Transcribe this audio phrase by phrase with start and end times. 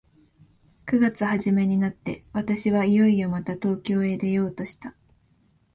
[0.87, 4.95] 九月始めになって、私はいよいよまた東京へ出ようとした。